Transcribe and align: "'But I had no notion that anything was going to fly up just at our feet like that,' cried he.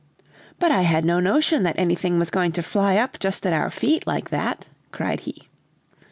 "'But 0.57 0.71
I 0.71 0.81
had 0.81 1.05
no 1.05 1.19
notion 1.19 1.61
that 1.61 1.77
anything 1.77 2.17
was 2.17 2.31
going 2.31 2.53
to 2.53 2.63
fly 2.63 2.97
up 2.97 3.19
just 3.19 3.45
at 3.45 3.53
our 3.53 3.69
feet 3.69 4.07
like 4.07 4.31
that,' 4.31 4.65
cried 4.91 5.19
he. 5.19 5.43